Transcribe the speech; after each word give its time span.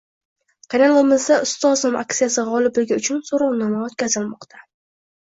Kanalimizda 0.73 1.35
ustozim 1.47 1.97
aksiyasi 1.99 2.45
gʻolibligi 2.47 2.97
uchun 3.01 3.19
soʻrovnoma 3.27 3.83
oʻtkazilmoqda. 3.89 4.63